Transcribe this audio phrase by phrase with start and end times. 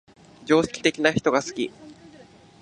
[0.47, 1.71] 常識的な人が好き